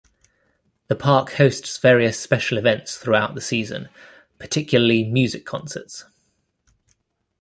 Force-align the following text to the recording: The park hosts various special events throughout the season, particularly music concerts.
The 0.87 0.95
park 0.95 1.33
hosts 1.33 1.77
various 1.77 2.19
special 2.19 2.57
events 2.57 2.97
throughout 2.97 3.35
the 3.35 3.39
season, 3.41 3.89
particularly 4.39 5.03
music 5.03 5.45
concerts. 5.45 6.05